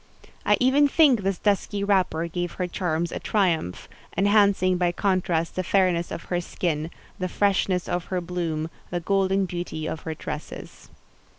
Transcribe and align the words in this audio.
I 0.47 0.57
even 0.59 0.87
think 0.87 1.21
this 1.21 1.37
dusky 1.37 1.83
wrapper 1.83 2.27
gave 2.27 2.53
her 2.53 2.65
charms 2.65 3.11
a 3.11 3.19
triumph; 3.19 3.87
enhancing 4.17 4.77
by 4.77 4.91
contrast 4.91 5.55
the 5.55 5.63
fairness 5.63 6.09
of 6.09 6.23
her 6.23 6.41
skin, 6.41 6.89
the 7.19 7.29
freshness 7.29 7.87
of 7.87 8.05
her 8.05 8.19
bloom, 8.19 8.71
the 8.89 8.99
golden 8.99 9.45
beauty 9.45 9.85
of 9.87 9.99
her 9.99 10.15
tresses. 10.15 10.89